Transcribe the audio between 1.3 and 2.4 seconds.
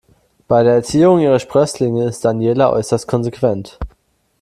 Sprösslinge ist